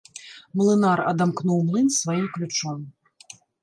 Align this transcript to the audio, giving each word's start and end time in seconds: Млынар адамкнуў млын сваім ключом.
Млынар 0.61 1.03
адамкнуў 1.13 1.63
млын 1.69 1.87
сваім 2.01 2.27
ключом. 2.35 2.79